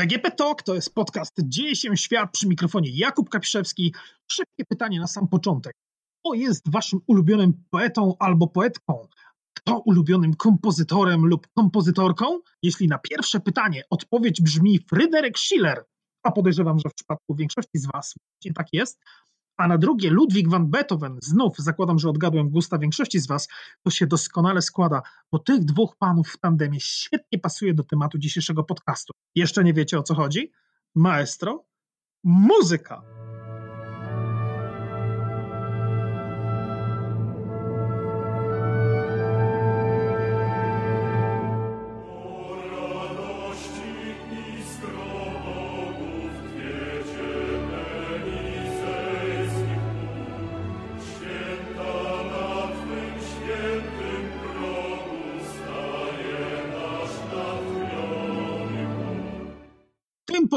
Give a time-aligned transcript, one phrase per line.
[0.00, 3.94] DGP Talk to jest podcast Dzieje się świat przy mikrofonie Jakub Kapiszewski.
[4.30, 5.74] Szybkie pytanie na sam początek.
[6.18, 9.08] Kto jest waszym ulubionym poetą albo poetką?
[9.56, 12.40] Kto ulubionym kompozytorem lub kompozytorką?
[12.62, 15.84] Jeśli na pierwsze pytanie odpowiedź brzmi Fryderyk Schiller,
[16.22, 19.00] a podejrzewam, że w przypadku większości z was właśnie tak jest,
[19.60, 23.48] a na drugie Ludwig van Beethoven, znów zakładam, że odgadłem gusta większości z Was,
[23.82, 28.64] to się doskonale składa, bo tych dwóch panów w tandemie świetnie pasuje do tematu dzisiejszego
[28.64, 29.12] podcastu.
[29.34, 30.52] Jeszcze nie wiecie o co chodzi?
[30.94, 31.64] Maestro,
[32.24, 33.19] muzyka.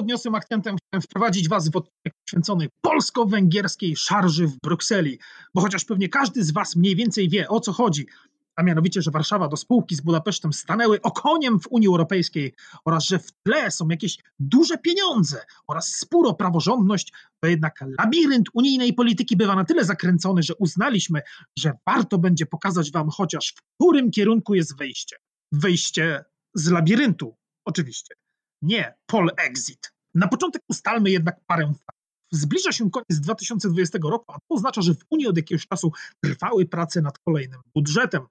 [0.03, 5.19] Podniosłym akcentem chciałem wprowadzić Was w odcinek poświęcony polsko-węgierskiej szarży w Brukseli,
[5.53, 8.05] bo chociaż pewnie każdy z Was mniej więcej wie o co chodzi,
[8.55, 12.53] a mianowicie, że Warszawa do spółki z Budapesztem stanęły okoniem w Unii Europejskiej
[12.85, 18.47] oraz że w tle są jakieś duże pieniądze oraz spór o praworządność, to jednak labirynt
[18.53, 21.21] unijnej polityki bywa na tyle zakręcony, że uznaliśmy,
[21.59, 25.15] że warto będzie pokazać Wam chociaż w którym kierunku jest wejście.
[25.51, 28.15] Wejście z labiryntu, oczywiście.
[28.61, 29.92] Nie, pol exit.
[30.15, 32.03] Na początek ustalmy jednak parę faktów.
[32.31, 35.91] Zbliża się koniec 2020 roku, a to oznacza, że w Unii od jakiegoś czasu
[36.23, 38.21] trwały prace nad kolejnym budżetem.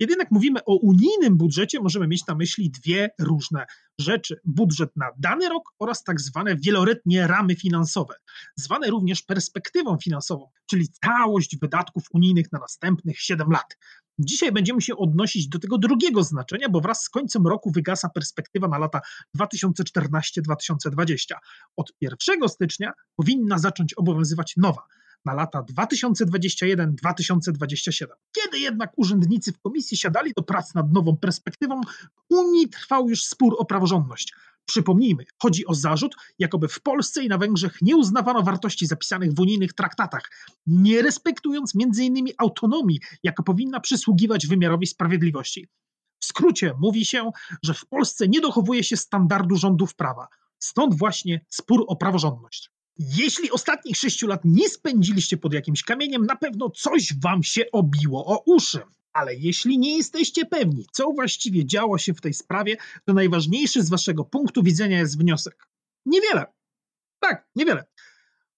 [0.00, 3.66] Kiedy jednak mówimy o unijnym budżecie, możemy mieć na myśli dwie różne
[4.00, 4.40] rzeczy.
[4.44, 8.14] Budżet na dany rok oraz tak zwane wieloletnie ramy finansowe,
[8.56, 13.76] zwane również perspektywą finansową, czyli całość wydatków unijnych na następnych 7 lat.
[14.18, 18.68] Dzisiaj będziemy się odnosić do tego drugiego znaczenia, bo wraz z końcem roku wygasa perspektywa
[18.68, 19.00] na lata
[19.38, 21.34] 2014-2020.
[21.76, 24.82] Od 1 stycznia powinna zacząć obowiązywać nowa
[25.24, 28.06] na lata 2021-2027.
[28.32, 31.80] Kiedy jednak urzędnicy w komisji siadali do prac nad nową perspektywą,
[32.16, 34.34] w Unii trwał już spór o praworządność.
[34.68, 39.40] Przypomnijmy, chodzi o zarzut, jakoby w Polsce i na Węgrzech nie uznawano wartości zapisanych w
[39.40, 40.30] unijnych traktatach,
[40.66, 42.26] nie respektując m.in.
[42.38, 45.68] autonomii, jaka powinna przysługiwać wymiarowi sprawiedliwości.
[46.20, 47.30] W skrócie mówi się,
[47.62, 50.26] że w Polsce nie dochowuje się standardu rządów prawa.
[50.58, 52.70] Stąd właśnie spór o praworządność.
[52.98, 58.26] Jeśli ostatnich sześciu lat nie spędziliście pod jakimś kamieniem, na pewno coś wam się obiło
[58.26, 58.80] o uszy.
[59.18, 63.90] Ale jeśli nie jesteście pewni, co właściwie działo się w tej sprawie, to najważniejszy z
[63.90, 65.68] waszego punktu widzenia jest wniosek.
[66.06, 66.46] Niewiele.
[67.20, 67.84] Tak, niewiele.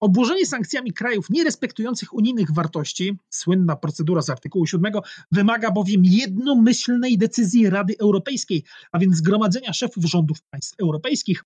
[0.00, 4.93] Obłożenie sankcjami krajów nierespektujących unijnych wartości, słynna procedura z artykułu 7,
[5.32, 11.44] wymaga bowiem jednomyślnej decyzji Rady Europejskiej, a więc zgromadzenia szefów rządów państw europejskich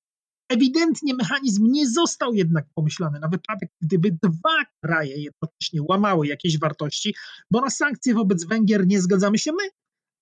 [0.48, 7.14] Ewidentnie mechanizm nie został jednak pomyślany na wypadek, gdyby dwa kraje jednocześnie łamały jakieś wartości,
[7.50, 9.68] bo na sankcje wobec Węgier nie zgadzamy się my,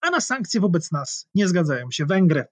[0.01, 2.45] a na sankcje wobec nas nie zgadzają się Węgry.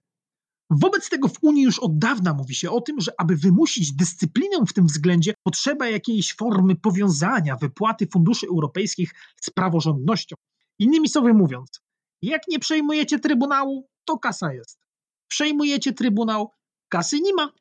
[0.70, 4.66] Wobec tego w Unii już od dawna mówi się o tym, że aby wymusić dyscyplinę
[4.66, 10.36] w tym względzie, potrzeba jakiejś formy powiązania wypłaty funduszy europejskich z praworządnością.
[10.78, 11.80] Innymi słowy mówiąc,
[12.22, 14.78] jak nie przejmujecie trybunału, to kasa jest.
[15.28, 16.50] Przejmujecie trybunał,
[16.91, 17.53] kasy nie ma.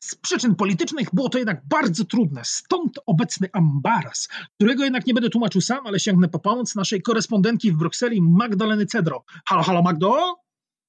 [0.00, 5.30] Z przyczyn politycznych było to jednak bardzo trudne, stąd obecny ambaras, którego jednak nie będę
[5.30, 9.24] tłumaczył sam, ale sięgnę po pomoc naszej korespondentki w Brukseli, Magdaleny Cedro.
[9.46, 10.36] Halo, halo Magdo?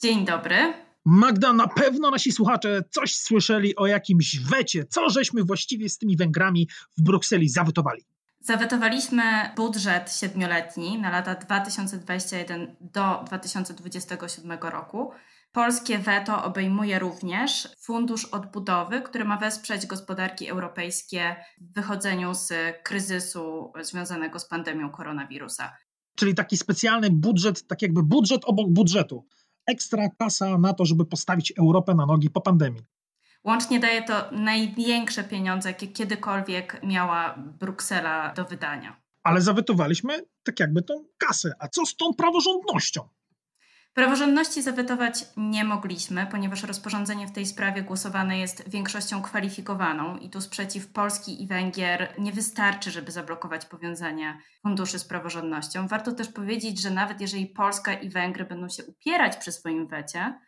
[0.02, 0.74] Dzień dobry.
[1.06, 4.86] Magda, na pewno nasi słuchacze coś słyszeli o jakimś wecie.
[4.86, 8.04] Co żeśmy właściwie z tymi Węgrami w Brukseli zawetowali?
[8.40, 9.24] Zawetowaliśmy
[9.56, 15.12] budżet siedmioletni na lata 2021 do 2027 roku
[15.52, 22.54] Polskie weto obejmuje również Fundusz Odbudowy, który ma wesprzeć gospodarki europejskie w wychodzeniu z
[22.84, 25.74] kryzysu związanego z pandemią koronawirusa.
[26.16, 29.26] Czyli taki specjalny budżet, tak jakby budżet obok budżetu.
[29.66, 32.82] Ekstra kasa na to, żeby postawić Europę na nogi po pandemii.
[33.44, 39.02] Łącznie daje to największe pieniądze, jakie kiedykolwiek miała Bruksela do wydania.
[39.24, 41.54] Ale zawetowaliśmy tak jakby tą kasę.
[41.60, 43.10] A co z tą praworządnością?
[43.94, 50.42] Praworządności zawetować nie mogliśmy, ponieważ rozporządzenie w tej sprawie głosowane jest większością kwalifikowaną i tu
[50.42, 55.88] sprzeciw Polski i Węgier nie wystarczy, żeby zablokować powiązanie funduszy z praworządnością.
[55.88, 60.40] Warto też powiedzieć, że nawet jeżeli Polska i Węgry będą się upierać przy swoim wecie,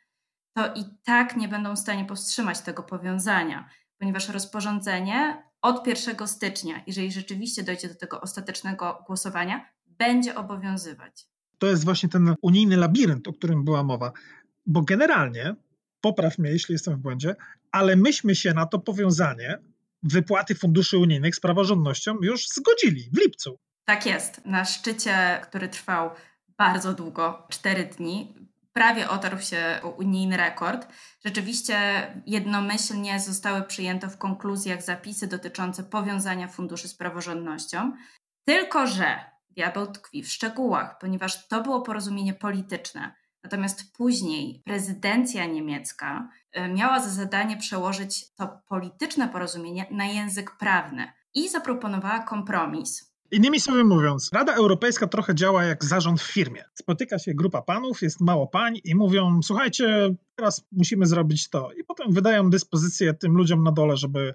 [0.54, 3.70] to i tak nie będą w stanie powstrzymać tego powiązania,
[4.00, 11.68] ponieważ rozporządzenie od 1 stycznia, jeżeli rzeczywiście dojdzie do tego ostatecznego głosowania, będzie obowiązywać to
[11.68, 14.12] jest właśnie ten unijny labirynt, o którym była mowa.
[14.66, 15.56] Bo generalnie,
[16.02, 17.36] popraw mnie, jeśli jestem w błędzie,
[17.72, 19.60] ale myśmy się na to powiązanie
[20.04, 23.60] wypłaty funduszy unijnych z praworządnością już zgodzili w lipcu.
[23.86, 24.46] Tak jest.
[24.46, 26.10] Na szczycie, który trwał
[26.58, 28.34] bardzo długo, cztery dni,
[28.74, 30.88] prawie otarł się unijny rekord.
[31.26, 31.78] Rzeczywiście
[32.26, 37.92] jednomyślnie zostały przyjęte w konkluzjach zapisy dotyczące powiązania funduszy z praworządnością.
[38.46, 43.16] Tylko, że diabeł tkwi w szczegółach, ponieważ to było porozumienie polityczne.
[43.44, 51.12] Natomiast później prezydencja niemiecka e, miała za zadanie przełożyć to polityczne porozumienie na język prawny
[51.34, 53.14] i zaproponowała kompromis.
[53.32, 56.64] Innymi słowy mówiąc, Rada Europejska trochę działa jak zarząd w firmie.
[56.74, 61.72] Spotyka się grupa panów, jest mało pań i mówią: Słuchajcie, teraz musimy zrobić to.
[61.74, 64.34] I potem wydają dyspozycję tym ludziom na dole, żeby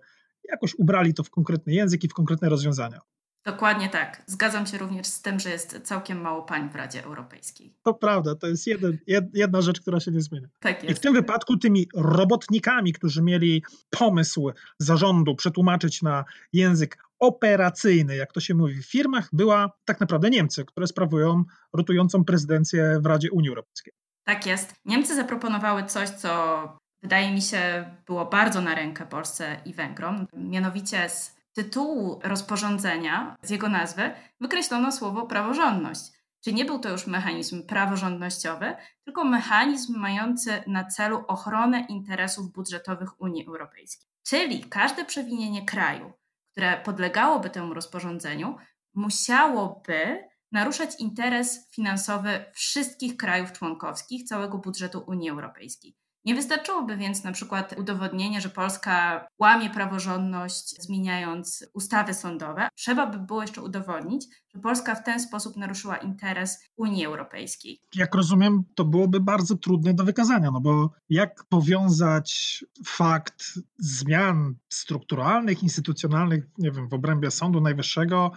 [0.48, 3.00] jakoś ubrali to w konkretny język i w konkretne rozwiązania.
[3.44, 4.23] Dokładnie tak.
[4.26, 7.75] Zgadzam się również z tym, że jest całkiem mało pań w Radzie Europejskiej.
[7.82, 8.99] To prawda, to jest jeden,
[9.35, 10.49] jedna rzecz, która się nie zmienia.
[10.61, 10.90] Tak jest.
[10.90, 18.32] I w tym wypadku tymi robotnikami, którzy mieli pomysł zarządu przetłumaczyć na język operacyjny, jak
[18.32, 23.31] to się mówi w firmach, była tak naprawdę Niemcy, które sprawują rotującą prezydencję w Radzie
[23.31, 23.93] Unii Europejskiej.
[24.25, 24.75] Tak jest.
[24.85, 26.62] Niemcy zaproponowały coś, co
[27.02, 33.50] wydaje mi się było bardzo na rękę Polsce i Węgrom, mianowicie z tytułu rozporządzenia, z
[33.50, 34.10] jego nazwy,
[34.40, 36.00] wykreślono słowo praworządność.
[36.44, 43.20] Czyli nie był to już mechanizm praworządnościowy, tylko mechanizm mający na celu ochronę interesów budżetowych
[43.20, 44.08] Unii Europejskiej.
[44.22, 46.12] Czyli każde przewinienie kraju,
[46.52, 48.56] które podlegałoby temu rozporządzeniu,
[48.94, 55.96] musiałoby naruszać interes finansowy wszystkich krajów członkowskich, całego budżetu Unii Europejskiej.
[56.24, 62.68] Nie wystarczyłoby więc na przykład udowodnienie, że Polska łamie praworządność, zmieniając ustawy sądowe.
[62.74, 67.80] Trzeba by było jeszcze udowodnić, że Polska w ten sposób naruszyła interes Unii Europejskiej.
[67.94, 73.44] Jak rozumiem, to byłoby bardzo trudne do wykazania, no bo jak powiązać fakt
[73.78, 78.32] zmian strukturalnych, instytucjonalnych, nie wiem, w obrębie Sądu Najwyższego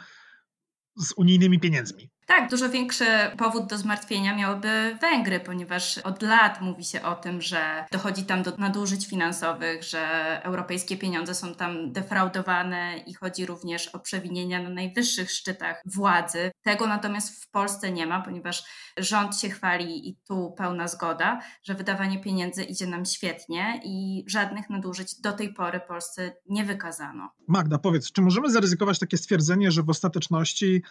[0.98, 2.10] z unijnymi pieniędzmi?
[2.38, 3.06] Tak, dużo większy
[3.38, 8.44] powód do zmartwienia miałyby Węgry, ponieważ od lat mówi się o tym, że dochodzi tam
[8.44, 10.00] do nadużyć finansowych, że
[10.44, 16.52] europejskie pieniądze są tam defraudowane i chodzi również o przewinienia na najwyższych szczytach władzy.
[16.62, 18.64] Tego natomiast w Polsce nie ma, ponieważ
[18.98, 24.70] rząd się chwali i tu pełna zgoda, że wydawanie pieniędzy idzie nam świetnie i żadnych
[24.70, 27.30] nadużyć do tej pory Polsce nie wykazano.
[27.48, 30.84] Magda, powiedz, czy możemy zaryzykować takie stwierdzenie, że w ostateczności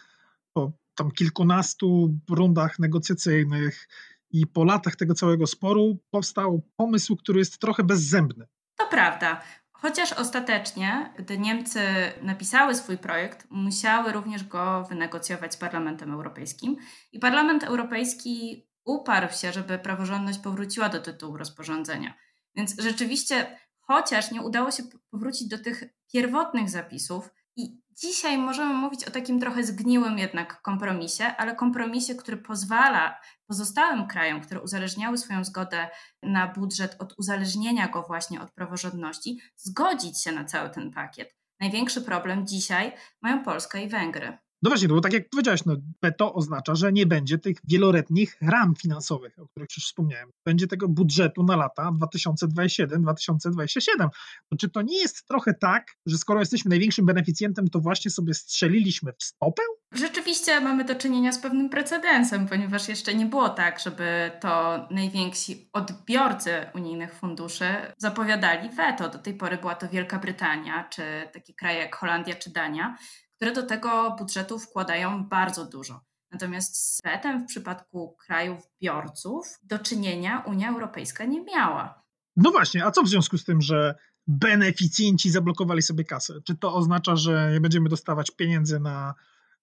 [0.52, 3.88] po tam kilkunastu rundach negocjacyjnych
[4.30, 8.46] i po latach tego całego sporu powstał pomysł, który jest trochę bezzębny.
[8.76, 9.40] To prawda.
[9.72, 11.80] Chociaż ostatecznie, gdy Niemcy
[12.22, 16.76] napisały swój projekt, musiały również go wynegocjować z Parlamentem Europejskim.
[17.12, 22.14] I Parlament Europejski uparł się, żeby praworządność powróciła do tytułu rozporządzenia.
[22.56, 29.04] Więc rzeczywiście, chociaż nie udało się powrócić do tych pierwotnych zapisów, i dzisiaj możemy mówić
[29.04, 35.44] o takim trochę zgniłym jednak kompromisie, ale kompromisie, który pozwala pozostałym krajom, które uzależniały swoją
[35.44, 35.88] zgodę
[36.22, 41.36] na budżet od uzależnienia go właśnie od praworządności, zgodzić się na cały ten pakiet.
[41.60, 42.92] Największy problem dzisiaj
[43.22, 44.38] mają Polska i Węgry.
[44.62, 45.76] No właśnie, no bo tak jak powiedziałeś, no,
[46.18, 50.30] to oznacza, że nie będzie tych wieloletnich ram finansowych, o których już wspomniałem.
[50.46, 53.80] Będzie tego budżetu na lata 2027-2027.
[53.98, 54.10] No,
[54.58, 59.12] czy to nie jest trochę tak, że skoro jesteśmy największym beneficjentem, to właśnie sobie strzeliliśmy
[59.18, 59.62] w stopę?
[59.92, 65.68] Rzeczywiście mamy do czynienia z pewnym precedensem, ponieważ jeszcze nie było tak, żeby to najwięksi
[65.72, 67.64] odbiorcy unijnych funduszy
[67.96, 69.08] zapowiadali weto.
[69.08, 71.02] Do tej pory była to Wielka Brytania, czy
[71.32, 72.96] takie kraje jak Holandia czy Dania
[73.40, 76.00] które do tego budżetu wkładają bardzo dużo.
[76.30, 82.02] Natomiast z wetem w przypadku krajów biorców do czynienia Unia Europejska nie miała.
[82.36, 83.94] No właśnie, a co w związku z tym, że
[84.26, 86.34] beneficjenci zablokowali sobie kasę?
[86.44, 89.14] Czy to oznacza, że nie będziemy dostawać pieniędzy na,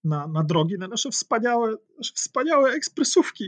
[0.04, 3.46] na, na drogi, na nasze wspaniałe, nasze wspaniałe ekspresówki?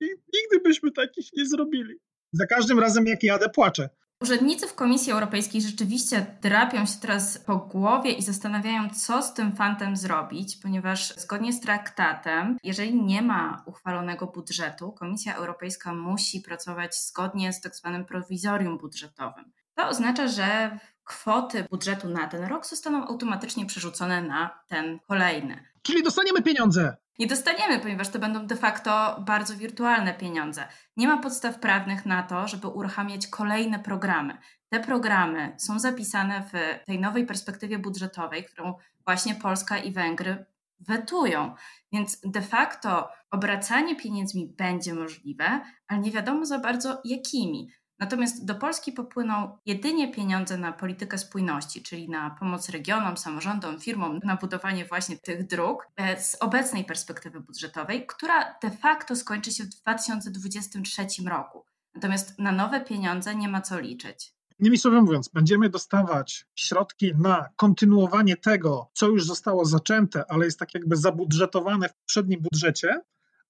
[0.00, 1.94] I nigdy byśmy takich nie zrobili.
[2.32, 3.88] Za każdym razem, jak jadę, płaczę.
[4.22, 9.56] Urzędnicy w Komisji Europejskiej rzeczywiście drapią się teraz po głowie i zastanawiają, co z tym
[9.56, 16.96] fantem zrobić, ponieważ zgodnie z traktatem, jeżeli nie ma uchwalonego budżetu, Komisja Europejska musi pracować
[17.00, 19.52] zgodnie z tak zwanym prowizorium budżetowym.
[19.76, 25.64] To oznacza, że kwoty budżetu na ten rok zostaną automatycznie przerzucone na ten kolejny.
[25.82, 30.68] Czyli dostaniemy pieniądze nie dostaniemy, ponieważ to będą de facto bardzo wirtualne pieniądze.
[30.96, 34.38] Nie ma podstaw prawnych na to, żeby uruchamiać kolejne programy.
[34.68, 40.44] Te programy są zapisane w tej nowej perspektywie budżetowej, którą właśnie Polska i Węgry
[40.80, 41.54] wetują.
[41.92, 47.70] Więc de facto obracanie pieniędzmi będzie możliwe, ale nie wiadomo za bardzo jakimi.
[47.98, 54.20] Natomiast do Polski popłyną jedynie pieniądze na politykę spójności, czyli na pomoc regionom, samorządom, firmom,
[54.24, 59.64] na budowanie właśnie tych dróg e, z obecnej perspektywy budżetowej, która de facto skończy się
[59.64, 61.64] w 2023 roku.
[61.94, 64.36] Natomiast na nowe pieniądze nie ma co liczyć.
[64.58, 70.58] Innymi słowy mówiąc, będziemy dostawać środki na kontynuowanie tego, co już zostało zaczęte, ale jest
[70.58, 73.00] tak jakby zabudżetowane w poprzednim budżecie,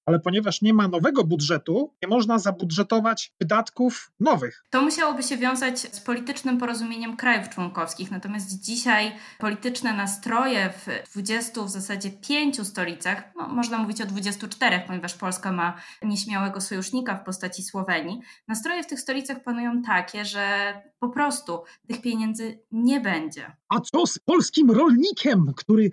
[0.07, 4.63] ale ponieważ nie ma nowego budżetu, nie można zabudżetować wydatków nowych.
[4.69, 8.11] To musiałoby się wiązać z politycznym porozumieniem krajów członkowskich.
[8.11, 14.83] Natomiast dzisiaj polityczne nastroje w 20, w zasadzie pięciu stolicach, no, można mówić o 24,
[14.87, 18.19] ponieważ Polska ma nieśmiałego sojusznika w postaci Słowenii.
[18.47, 23.55] Nastroje w tych stolicach panują takie, że po prostu tych pieniędzy nie będzie.
[23.69, 25.91] A co z polskim rolnikiem, który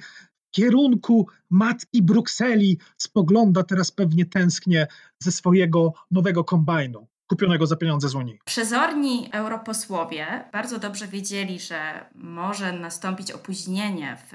[0.54, 4.86] kierunku matki Brukseli spogląda teraz pewnie tęsknie
[5.18, 8.38] ze swojego nowego kombajnu kupionego za pieniądze z Unii.
[8.44, 14.32] Przezorni europosłowie bardzo dobrze wiedzieli, że może nastąpić opóźnienie w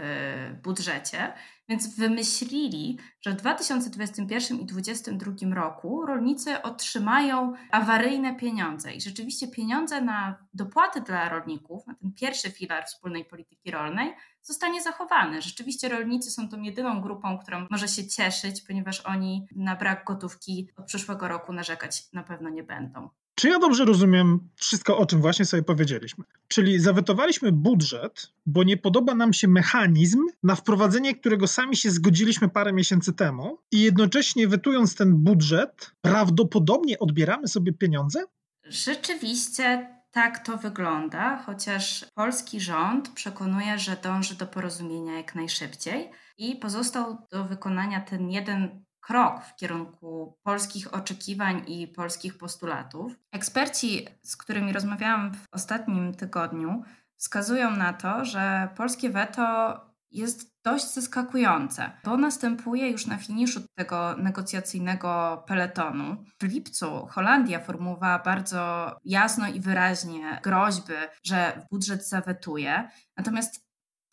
[0.63, 1.33] budżecie,
[1.69, 8.93] więc wymyślili, że w 2021 i 2022 roku rolnicy otrzymają awaryjne pieniądze.
[8.93, 14.81] I rzeczywiście pieniądze na dopłaty dla rolników, na ten pierwszy filar wspólnej polityki rolnej, zostanie
[14.81, 15.41] zachowany.
[15.41, 20.69] Rzeczywiście rolnicy są tą jedyną grupą, która może się cieszyć, ponieważ oni na brak gotówki
[20.77, 23.09] od przyszłego roku narzekać na pewno nie będą.
[23.39, 26.23] Czy ja dobrze rozumiem wszystko, o czym właśnie sobie powiedzieliśmy?
[26.47, 32.49] Czyli zawetowaliśmy budżet, bo nie podoba nam się mechanizm, na wprowadzenie którego sami się zgodziliśmy
[32.49, 38.23] parę miesięcy temu, i jednocześnie wetując ten budżet, prawdopodobnie odbieramy sobie pieniądze?
[38.63, 46.55] Rzeczywiście tak to wygląda, chociaż polski rząd przekonuje, że dąży do porozumienia jak najszybciej i
[46.55, 53.13] pozostał do wykonania ten jeden krok w kierunku polskich oczekiwań i polskich postulatów.
[53.31, 56.83] Eksperci, z którymi rozmawiałam w ostatnim tygodniu,
[57.17, 59.75] wskazują na to, że polskie weto
[60.11, 66.23] jest dość zaskakujące, bo następuje już na finiszu tego negocjacyjnego peletonu.
[66.41, 72.89] W lipcu Holandia formułowała bardzo jasno i wyraźnie groźby, że budżet zawetuje.
[73.17, 73.68] Natomiast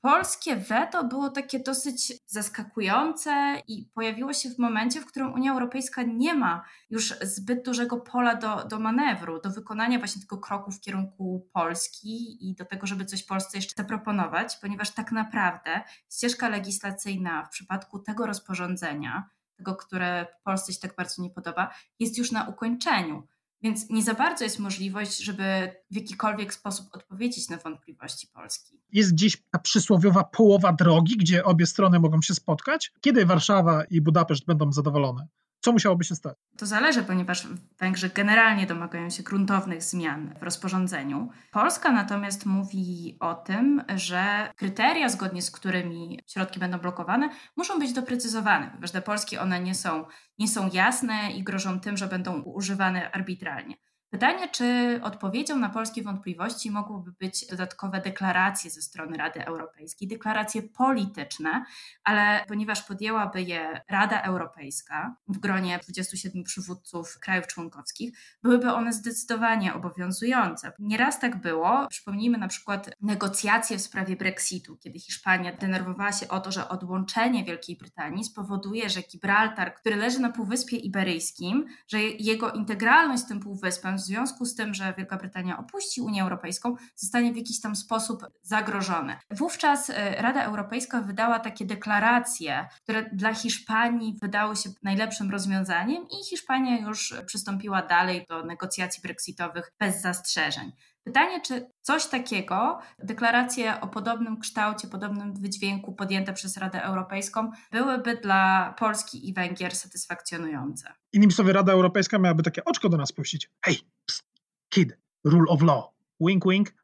[0.07, 6.03] polskie weto było takie dosyć zaskakujące i pojawiło się w momencie, w którym Unia Europejska
[6.03, 10.81] nie ma już zbyt dużego pola do, do manewru, do wykonania właśnie tego kroku w
[10.81, 15.81] kierunku Polski i do tego, żeby coś Polsce jeszcze zaproponować, ponieważ tak naprawdę
[16.13, 22.19] ścieżka legislacyjna w przypadku tego rozporządzenia, tego, które Polsce się tak bardzo nie podoba, jest
[22.19, 23.27] już na ukończeniu.
[23.63, 28.81] Więc nie za bardzo jest możliwość, żeby w jakikolwiek sposób odpowiedzieć na wątpliwości Polski.
[28.93, 32.93] Jest dziś ta przysłowiowa połowa drogi, gdzie obie strony mogą się spotkać.
[33.01, 35.27] Kiedy Warszawa i Budapeszt będą zadowolone?
[35.61, 36.37] Co musiałoby się stać?
[36.59, 37.49] To zależy, ponieważ
[37.79, 41.29] Węgrzy generalnie domagają się gruntownych zmian w rozporządzeniu.
[41.51, 47.93] Polska natomiast mówi o tym, że kryteria, zgodnie z którymi środki będą blokowane, muszą być
[47.93, 50.05] doprecyzowane, ponieważ dla Polski one nie są,
[50.39, 53.77] nie są jasne i grożą tym, że będą używane arbitralnie.
[54.11, 60.63] Pytanie, czy odpowiedzią na polskie wątpliwości mogłyby być dodatkowe deklaracje ze strony Rady Europejskiej, deklaracje
[60.63, 61.65] polityczne,
[62.05, 69.75] ale ponieważ podjęłaby je Rada Europejska w gronie 27 przywódców krajów członkowskich, byłyby one zdecydowanie
[69.75, 70.73] obowiązujące.
[70.79, 71.87] Nieraz tak było.
[71.91, 77.45] Przypomnijmy na przykład negocjacje w sprawie Brexitu, kiedy Hiszpania denerwowała się o to, że odłączenie
[77.45, 83.41] Wielkiej Brytanii spowoduje, że Gibraltar, który leży na Półwyspie Iberyjskim, że jego integralność z tym
[83.41, 87.77] półwyspem w związku z tym, że Wielka Brytania opuści Unię Europejską, zostanie w jakiś tam
[87.77, 89.19] sposób zagrożone.
[89.31, 96.25] Wówczas e, Rada Europejska wydała takie deklaracje, które dla Hiszpanii wydały się najlepszym rozwiązaniem i
[96.25, 100.73] Hiszpania już przystąpiła dalej do negocjacji brexitowych bez zastrzeżeń.
[101.07, 108.17] Pytanie, czy coś takiego, deklaracje o podobnym kształcie, podobnym wydźwięku podjęte przez Radę Europejską, byłyby
[108.17, 110.93] dla Polski i Węgier satysfakcjonujące.
[111.13, 113.51] Innymi słowy, Rada Europejska miałaby takie oczko do nas puścić.
[113.65, 114.25] Hej, pst,
[114.69, 115.85] kid, rule of law.
[116.21, 116.75] Wink, wink.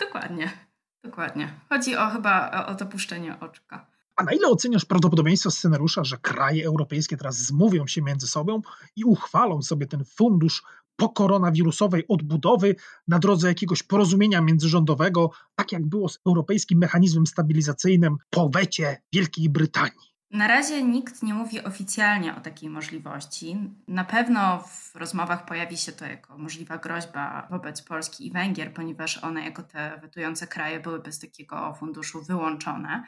[0.00, 0.50] Dokładnie,
[1.04, 1.60] dokładnie.
[1.68, 3.86] Chodzi o chyba o, dopuszczenie oczka.
[4.16, 8.62] A na ile oceniasz prawdopodobieństwo scenariusza, że kraje europejskie teraz zmówią się między sobą
[8.96, 10.62] i uchwalą sobie ten fundusz
[10.96, 12.76] pokoronawirusowej odbudowy
[13.08, 19.48] na drodze jakiegoś porozumienia międzyrządowego, tak jak było z Europejskim Mechanizmem Stabilizacyjnym po wecie Wielkiej
[19.48, 20.14] Brytanii?
[20.34, 23.56] Na razie nikt nie mówi oficjalnie o takiej możliwości.
[23.88, 29.24] Na pewno w rozmowach pojawi się to jako możliwa groźba wobec Polski i Węgier, ponieważ
[29.24, 33.04] one jako te wetujące kraje byłyby z takiego funduszu wyłączone.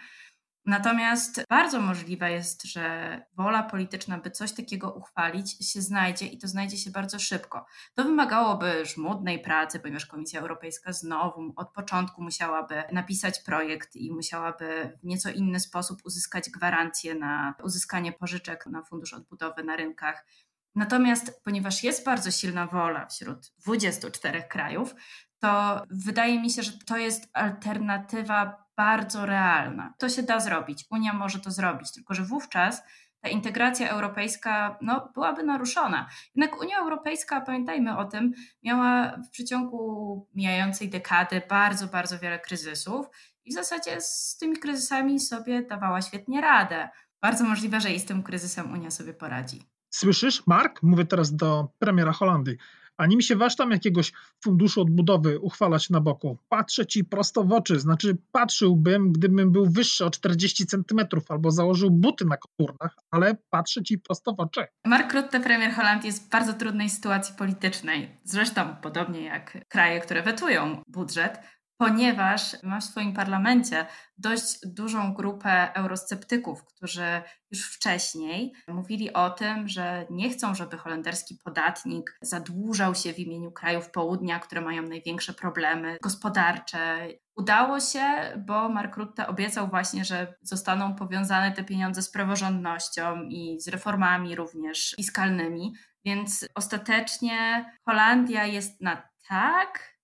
[0.66, 6.48] Natomiast bardzo możliwe jest, że wola polityczna, by coś takiego uchwalić, się znajdzie i to
[6.48, 7.66] znajdzie się bardzo szybko.
[7.94, 14.98] To wymagałoby żmudnej pracy, ponieważ Komisja Europejska znowu od początku musiałaby napisać projekt i musiałaby
[15.02, 20.26] w nieco inny sposób uzyskać gwarancję na uzyskanie pożyczek na Fundusz Odbudowy na rynkach.
[20.74, 24.94] Natomiast ponieważ jest bardzo silna wola wśród 24 krajów,
[25.38, 29.94] to wydaje mi się, że to jest alternatywa bardzo realna.
[29.98, 30.84] To się da zrobić.
[30.90, 32.82] Unia może to zrobić, tylko że wówczas
[33.20, 36.08] ta integracja europejska no, byłaby naruszona.
[36.34, 43.06] Jednak Unia Europejska, pamiętajmy o tym, miała w przeciągu mijającej dekady bardzo, bardzo wiele kryzysów
[43.44, 46.88] i w zasadzie z tymi kryzysami sobie dawała świetnie radę.
[47.20, 49.62] Bardzo możliwe, że i z tym kryzysem Unia sobie poradzi.
[49.90, 50.82] Słyszysz, Mark?
[50.82, 52.56] Mówię teraz do premiera Holandii.
[52.96, 54.12] Ani mi się waż tam jakiegoś
[54.44, 56.38] funduszu odbudowy uchwalać na boku.
[56.48, 61.90] Patrzę ci prosto w oczy, znaczy patrzyłbym, gdybym był wyższy o 40 centymetrów albo założył
[61.90, 64.66] buty na koturnach, ale patrzę ci prosto w oczy.
[64.84, 68.20] Mark Rutte, premier Holandii, jest w bardzo trudnej sytuacji politycznej.
[68.24, 71.38] Zresztą podobnie jak kraje, które wetują budżet,
[71.78, 73.86] ponieważ ma w swoim parlamencie
[74.18, 81.38] dość dużą grupę eurosceptyków, którzy już wcześniej mówili o tym, że nie chcą, żeby holenderski
[81.44, 87.08] podatnik zadłużał się w imieniu krajów południa, które mają największe problemy gospodarcze.
[87.36, 88.02] Udało się,
[88.46, 94.36] bo Mark Rutte obiecał właśnie, że zostaną powiązane te pieniądze z praworządnością i z reformami
[94.36, 99.96] również fiskalnymi, więc ostatecznie Holandia jest na tak,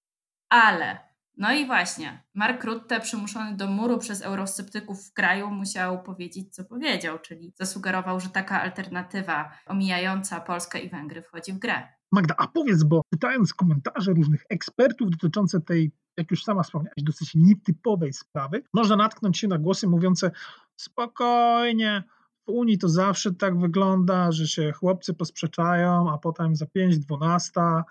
[0.48, 6.54] ale no i właśnie, Mark Rutte, przymuszony do muru przez eurosceptyków w kraju, musiał powiedzieć,
[6.54, 11.88] co powiedział, czyli zasugerował, że taka alternatywa omijająca Polskę i Węgry wchodzi w grę.
[12.12, 17.34] Magda, a powiedz, bo czytając komentarze różnych ekspertów dotyczące tej, jak już sama wspomniałaś, dosyć
[17.34, 20.30] nietypowej sprawy, można natknąć się na głosy mówiące
[20.76, 22.04] spokojnie,
[22.46, 27.82] w Unii to zawsze tak wygląda, że się chłopcy posprzeczają, a potem za 5-12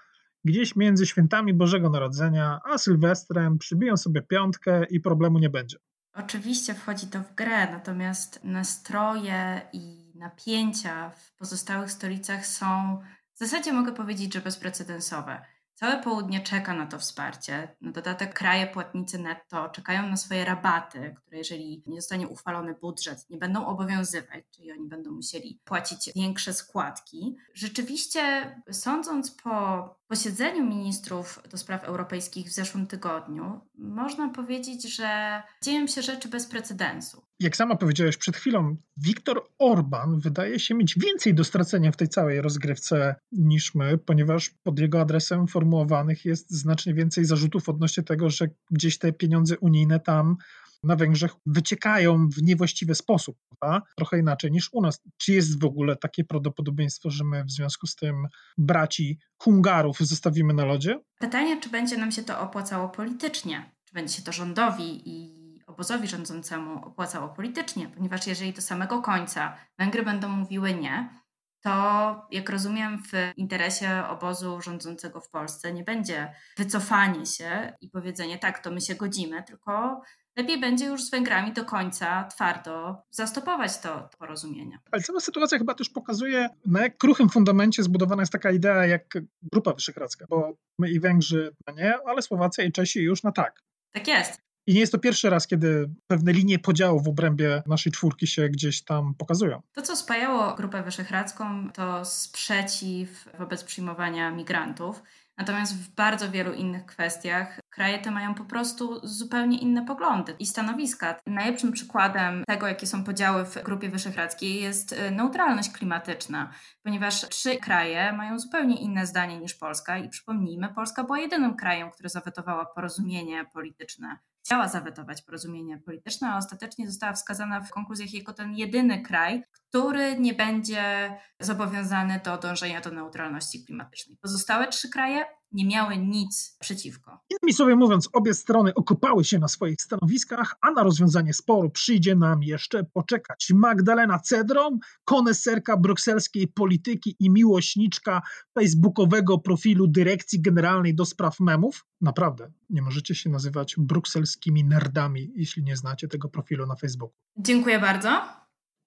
[0.46, 5.78] gdzieś między świętami Bożego Narodzenia a Sylwestrem przybiją sobie piątkę i problemu nie będzie.
[6.14, 13.00] Oczywiście wchodzi to w grę, natomiast nastroje i napięcia w pozostałych stolicach są
[13.34, 15.42] w zasadzie mogę powiedzieć, że bezprecedensowe.
[15.74, 17.76] Całe południe czeka na to wsparcie.
[17.82, 23.30] Na dodatek kraje płatnicy netto czekają na swoje rabaty, które jeżeli nie zostanie uchwalony budżet,
[23.30, 27.36] nie będą obowiązywać, czyli oni będą musieli płacić większe składki.
[27.54, 35.88] Rzeczywiście, sądząc po posiedzeniu ministrów do spraw europejskich w zeszłym tygodniu, można powiedzieć, że dzieją
[35.88, 37.22] się rzeczy bez precedensu.
[37.40, 42.08] Jak sama powiedziałeś przed chwilą, Viktor Orban wydaje się mieć więcej do stracenia w tej
[42.08, 48.30] całej rozgrywce niż my, ponieważ pod jego adresem formułowanych jest znacznie więcej zarzutów odnośnie tego,
[48.30, 50.38] że gdzieś te pieniądze unijne tam
[50.84, 53.86] na Węgrzech wyciekają w niewłaściwy sposób, prawda?
[53.96, 55.02] trochę inaczej niż u nas.
[55.18, 60.54] Czy jest w ogóle takie prawdopodobieństwo, że my w związku z tym braci Hungarów zostawimy
[60.54, 61.00] na lodzie?
[61.20, 63.72] Pytanie, czy będzie nam się to opłacało politycznie?
[63.86, 69.58] Czy będzie się to rządowi i obozowi rządzącemu opłacało politycznie, ponieważ jeżeli do samego końca
[69.78, 71.22] Węgry będą mówiły nie,
[71.62, 78.38] to jak rozumiem, w interesie obozu rządzącego w Polsce nie będzie wycofanie się i powiedzenie
[78.40, 80.02] tak, to my się godzimy, tylko
[80.38, 84.80] lepiej będzie już z Węgrami do końca twardo zastopować to porozumienie.
[84.92, 89.18] Ale cała sytuacja chyba też pokazuje, na jak kruchym fundamencie zbudowana jest taka idea jak
[89.52, 93.62] Grupa Wyszehradzka, bo my i Węgrzy na nie, ale Słowacja i Czesi już na tak.
[93.92, 94.42] Tak jest.
[94.68, 98.50] I nie jest to pierwszy raz, kiedy pewne linie podziału w obrębie naszej czwórki się
[98.50, 99.62] gdzieś tam pokazują.
[99.74, 105.04] To, co spajało Grupę Wyszehradzką, to sprzeciw wobec przyjmowania migrantów.
[105.38, 110.46] Natomiast w bardzo wielu innych kwestiach kraje te mają po prostu zupełnie inne poglądy i
[110.46, 111.16] stanowiska.
[111.28, 116.52] Najlepszym przykładem tego, jakie są podziały w Grupie Wyszehradzkiej jest y, neutralność klimatyczna,
[116.84, 121.92] ponieważ trzy kraje mają zupełnie inne zdanie niż Polska i przypomnijmy, Polska była jedynym krajem,
[121.92, 128.34] który zawetowała porozumienie polityczne chciała zawetować porozumienie polityczne, a ostatecznie została wskazana w konkluzjach jako
[128.34, 134.18] ten jedyny kraj, który nie będzie zobowiązany do dążenia do neutralności klimatycznej.
[134.22, 137.20] Pozostałe trzy kraje nie miały nic przeciwko.
[137.30, 142.16] Innymi słowy mówiąc, obie strony okopały się na swoich stanowiskach, a na rozwiązanie sporu przyjdzie
[142.16, 143.52] nam jeszcze poczekać.
[143.56, 148.22] Magdalena Cedrom, koneserka brukselskiej polityki i miłośniczka
[148.60, 151.86] facebookowego profilu Dyrekcji Generalnej do Spraw Memów.
[152.02, 157.16] Naprawdę, nie możecie się nazywać brukselskimi nerdami, jeśli nie znacie tego profilu na Facebooku.
[157.38, 158.41] Dziękuję bardzo.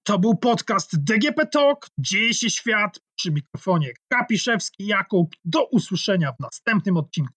[0.05, 1.89] To był podcast DGP Talk.
[1.97, 5.35] Dzieje się świat przy mikrofonie Kapiszewski Jakub.
[5.45, 7.33] Do usłyszenia w następnym odcinku.